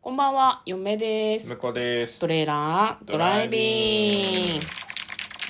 [0.00, 1.48] こんばんは、嫁です。
[1.48, 2.28] 向こうですト。
[2.28, 4.64] レーラードライビング。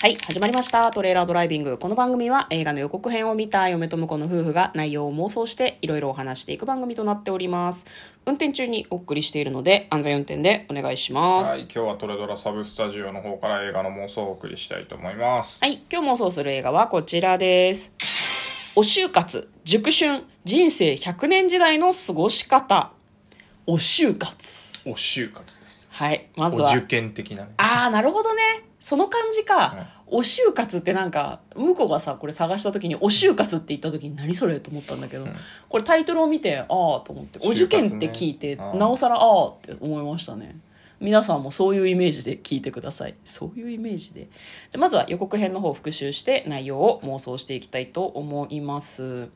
[0.01, 0.91] はい、始まりました。
[0.91, 1.77] トレーラードライビング。
[1.77, 7.85] この番組は映画の予告編を見た嫁と婿の夫婦が内容を妄想していろいろお話していく番組となっております。
[8.25, 11.51] 運転中にお送りしているので安全運転でお願いします。
[11.51, 15.59] はい、今日はトレドラサブスタジオの方から映画の妄想をお送りしたいと思います。
[15.61, 17.93] はい、今日妄想する映画はこちらです。
[18.77, 22.98] お就活、熟春、人生100年時代の過ごし方。
[23.69, 24.79] お就活。
[24.87, 25.87] お就活です。
[25.91, 26.73] はい、まずは。
[26.73, 27.51] お受験的なね。
[27.59, 28.43] ああ、なるほどね。
[28.81, 29.87] その感じか。
[30.07, 35.27] お就活ってなんか、向こうがさ、これ探した時に、お就活って言った時に何それと思ったんだけど、
[35.69, 40.57] これタイトルを見て、ああと思って、お受験って聞いて、ねなおさらああって思いましたね。
[40.99, 43.17] 皆さんもそういうイメージで聞いてください。
[43.23, 44.23] そういうイメージで。
[44.23, 44.31] じゃ
[44.77, 49.29] あまずは予告編の方を復習して内容を妄想していきたいと思います。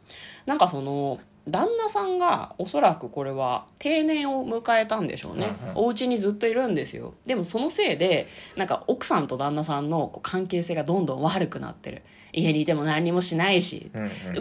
[0.46, 7.14] なんかその、旦那さんがおそらくこれは定年を迎えたんでしょうね、お家にずっといるんですよ。
[7.26, 12.02] でもそのせいでなんか奥さんと旦那さんの関係性がどんどん悪くなってる。
[12.32, 13.90] 家にいても何にもしないし、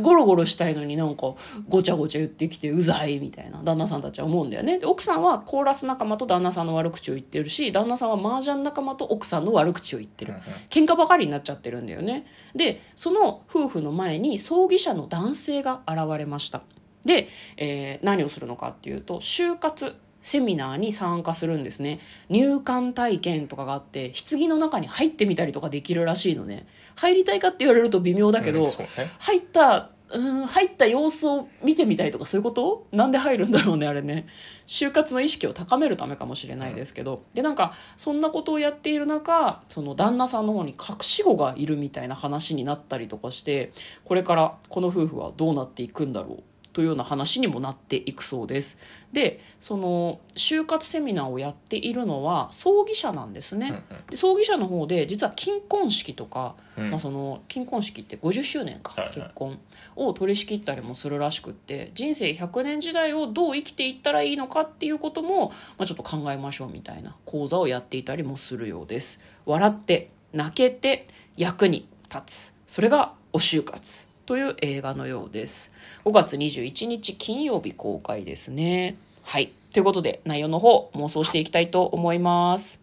[0.01, 1.33] ゴロゴロしたいのになんか
[1.67, 3.61] ごちゃごちゃ言ってきてうざいみたいな。
[3.63, 4.79] 旦那さんたちは思うんだよね。
[4.79, 10.35] で奥さんはコーラス仲間と旦那さんの悪口を言ってるし旦那さんは麻雀仲間と奥さんの悪口を言ってる、
[10.69, 12.25] 喧嘩ばかりになっちゃってるんだよね。
[12.55, 16.61] でその夫婦の前に葬儀者の男性が現れました
[17.05, 21.99] で、えー何をするのかっていうと就活セミナーに参加するんですね。
[22.29, 26.67] 入館体験とかがあって棺の中に入ってみたりとかできるらしいのね。
[26.95, 28.71] 入りたいかって言われると微妙だけど、うんね。
[29.19, 32.85] 入ったうん入った様子を見てみたいとかそういうこと？
[32.91, 34.27] なんで入るんだろうねあれね。
[34.67, 43.71] 就活の意識を高めるためかもしれないですけど、でなんかそんなことをやっている中その旦那さんの方に隠し子がいるみたいな話になったりとかして
[44.03, 48.77] これからこの夫婦はどうなっていくんだろうというような話にもなっていくそうです。
[49.11, 56.89] でその就活セミナーをやっているのは葬儀社なんですね、で葬儀社の方で実は金婚式とか、うん。
[56.89, 59.15] まあ、その金婚式って50周年か、はいはい。
[59.15, 59.59] 結婚
[59.95, 69.21] を取り仕切ったりもするらしくって人生100年時代をどう生きていったらいいのかっていうことも、まあ、ちょっと考えましょうみたいな講座をやっていたりもするようです。
[69.45, 72.55] 笑って泣けて役に立つ。
[72.65, 75.73] それがお就活という映画のようです。
[76.05, 78.95] 5月21日金曜日公開ですね。
[79.23, 79.51] はい。
[79.73, 82.81] ということで内容の方妄想していきたいと思います。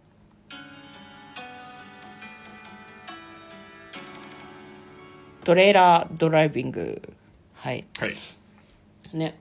[5.42, 7.00] トレーラードライビング。
[7.54, 7.86] はい。
[7.98, 8.14] はい。
[9.14, 9.40] ね。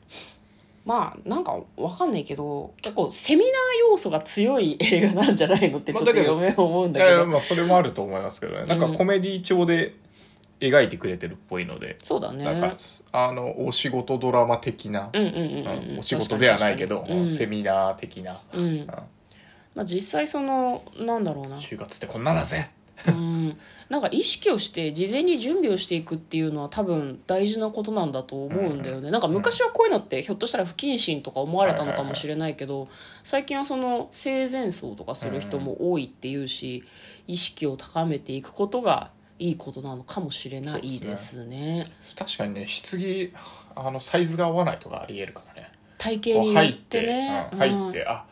[0.86, 3.52] まあなんかわかんないけど結構セミナー
[3.90, 8.66] 要素が強い映画なんじゃないのってちょっとまあだけど嫁は思うんいやいや、だけどまあそれもあると思いますけどね。
[8.66, 10.07] なんかコメディ調で
[10.60, 12.44] 描いてくれてるっぽいので、そうだね。
[12.44, 12.76] なんか、
[13.12, 16.00] あの、お仕事ドラマ的な、うんうんうんうんうん。
[16.00, 18.88] お仕事ではないけど、うんセミナー的な、うん。
[19.76, 21.58] まあ、実際そのなんだろうな。
[21.58, 22.72] 就活ってこんなんだぜ。
[23.08, 23.58] うん。
[23.90, 32.90] なんか意識をして事前に準備をしていくっていうのは多分大事なことなんだと思うんだよね、なんか昔はこういうのってひょっとしたら不謹慎とか思われたのかもしれないけど
[33.24, 36.84] 最近はその生前葬とかする人も多いっていうし
[37.28, 41.86] 意識を高めていくことがいいことなのかもしれないですね。
[42.18, 42.66] 確かにね、
[43.76, 45.72] 棺、あの、サイズが合わないとかあり得るからね。
[45.98, 47.60] 体型によっこう入ってて、ね、うん。
[47.60, 48.26] 入って、あ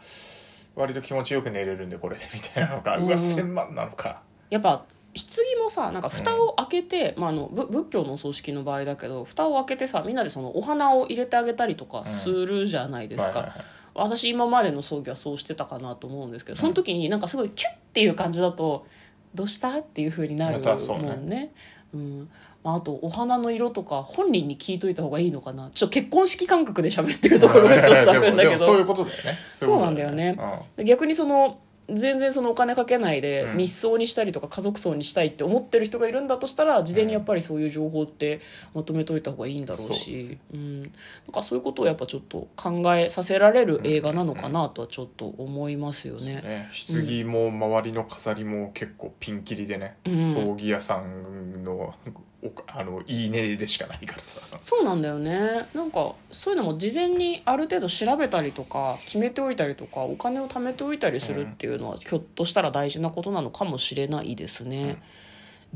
[0.75, 4.21] 割と気持ちよく寝れるんでこれでみたいなのか、 うわ1000万なのか。
[4.49, 4.85] やっぱ
[5.15, 13.53] 棺もさなんか蓋を開けて、まあ、あのぶ仏教のお葬式の場合だけど蓋を開けてさみんなでそのお花を入れてあげたりとかするじゃないですか、
[13.93, 18.85] 私今までの葬儀はそうしてたかなと思うんですけどその時になんかすごいキュッっていう感じだと
[19.35, 21.51] 「どうした?」っていうふうになるもんね。
[21.93, 22.29] うん。
[22.63, 25.69] まあ、あとお花の色とか本人に聞いといた方がいいのかな。
[25.71, 28.57] ちょっと結婚式感覚で喋ってるところがちょっとあるんだけど。
[28.57, 29.37] そういうことだよね。
[29.51, 30.37] そうなんだよね。
[30.75, 33.57] で逆にその逆にそのお金かけないでうん。
[33.57, 38.41] 密葬にしたりとか家族葬にしたいって思ってる人がいるんだとしたら事前にやっぱりそういう情報って
[38.73, 40.57] まとめといた方がいいんだろうしう。
[40.57, 40.91] ん、なん
[41.33, 46.35] かそういうことをやっぱちょっと考えさせられる映画なのかなとはちょっと思いますよね。
[46.41, 50.33] ね、棺も周りの飾りも結構ピンキリでね、うん。
[50.33, 51.93] 葬儀屋さんの
[52.34, 52.34] お
[52.67, 54.39] あのいいねでしかないからさ。
[54.61, 55.67] そうなんだよね。
[55.73, 65.01] なんかそういうのも事前にある程度調べたりとか決めておいたりとかお金を貯めておいたりするっていうのは、ひょっとしたら大事なことなのかもしれないですね。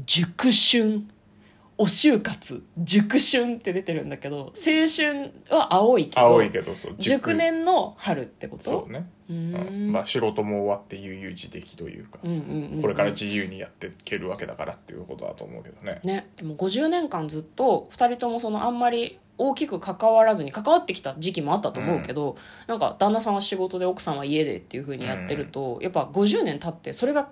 [0.05, 1.03] 熟春
[1.81, 4.51] お就活熟春って出てるんだけど青
[4.93, 7.33] 春は青いけど青いけどそう熟。
[7.33, 8.63] 年の春ってこと？
[8.65, 9.87] そうね、ううん。
[9.87, 9.91] ん。
[9.93, 16.01] まあ、仕事も終わって悠々自適というか、うんうんうんこれから自由にやっていけるわけだからっていうことだと思うけどね。
[16.03, 22.35] ね、でも50年間ずっと2人ともそのあんまり大きく関わらずに関わってきた時期もあったと思うけど、
[22.67, 27.29] なんか旦那さんは仕事で奥さんは家でっていう風にやってると、やっぱ50年経ってそれが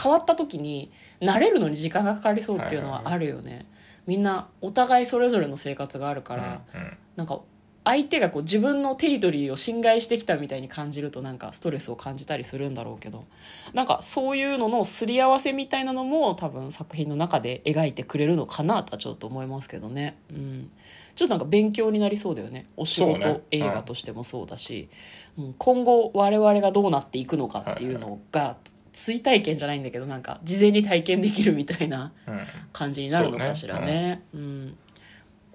[0.00, 0.90] 変わった時に
[1.20, 3.66] 慣れるのに時間がかかりそうっていうのはあるよね、
[4.06, 6.96] みんなお互いそれぞれの生活があるから、うん。
[7.16, 7.40] なんか
[7.86, 13.24] 相手がこう自分のテリトリーを侵害してきたみたいに感じるとなんかストレスを感じたりするんだろうけど
[13.74, 20.66] なんかそういうののすり合わせみたいなのも多分作品の中で描いてくれるのかなとはちょっと思いますけどね、うん、
[21.14, 22.66] ちょっとなんか勉強になりそうだよね。
[22.76, 23.40] お仕事ね。
[23.52, 24.88] 映画としてもそうだし、
[25.38, 25.54] うん。
[25.56, 28.56] 今後我々がどうなっていくのかっていうのが
[28.92, 32.40] 追体験じゃないんだけどなんか事前に体験できるみたいなうん。
[32.72, 34.22] 感じになるのかしらそうね。
[34.34, 34.76] うん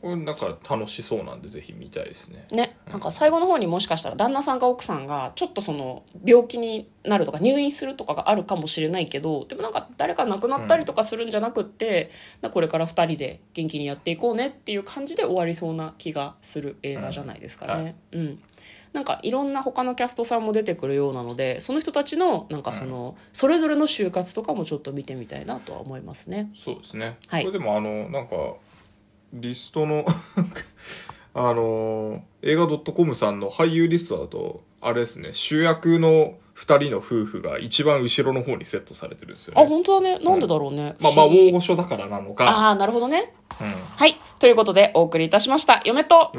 [0.01, 2.47] これなんか楽しそうなんでぜひ見たいですね。
[2.51, 12.09] ね、なんか最後の方にもしかしたら旦那さんか奥さんがちょっとその病気になるとか入院するとかがあるかもしれないけどでもなんか誰か亡くなったりとかするんじゃなくって、
[12.41, 17.95] なんかこれから2人で元気にやっていこうねっていう感じで終わりそうな気がする映画じゃないですかね。
[18.11, 18.39] うん。
[18.93, 26.51] なんかいろんな他のキャストさんも出てくるようなのでその人たちのなんかそのそれぞれの就活とかもちょっと見てみたいなとは思いますね。
[26.55, 27.45] そうですね、はい。
[27.45, 28.35] これでもあのなんか
[29.33, 30.05] リストの
[31.33, 40.19] あの映画 .com さんの俳優リストだとあれですね主役の2人の夫婦が一番後ろの方にセットされてるんですよあね本当だね。
[40.19, 40.95] なんでだろうね。
[40.99, 41.49] まあまあ不思議。
[41.49, 42.45] 大御所だからなのか。
[42.45, 43.33] ああなるほどね。
[43.59, 43.67] うん。
[43.67, 44.19] はい。
[44.39, 45.81] ということでお送りいたしました。
[45.85, 46.31] 嫁と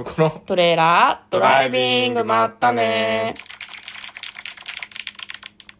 [0.46, 3.34] トレーラードライビングまったね